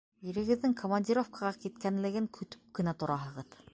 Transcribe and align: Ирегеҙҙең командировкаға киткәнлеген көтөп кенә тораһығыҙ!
Ирегеҙҙең 0.29 0.71
командировкаға 0.79 1.51
киткәнлеген 1.65 2.31
көтөп 2.39 2.65
кенә 2.81 2.95
тораһығыҙ! 3.05 3.61